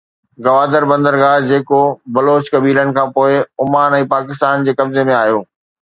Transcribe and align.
گوادر 0.45 0.83
بندرگاهه 0.91 1.41
جيڪو 1.51 1.81
بلوچ 2.15 2.45
قبيلن 2.55 2.89
کان 2.97 3.13
پوءِ 3.17 3.31
عمان 3.65 3.97
۽ 3.99 4.01
پوءِ 4.03 4.11
پاڪستان 4.15 4.67
جي 4.69 4.77
قبضي 4.81 5.05
۾ 5.13 5.19
آيو 5.21 5.45